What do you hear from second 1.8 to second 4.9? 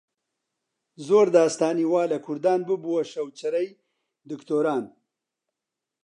وا لە کوردان ببووە شەوچەرەی دکتۆران